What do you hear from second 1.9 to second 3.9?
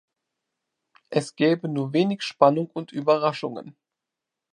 wenig Spannung und Überraschungen.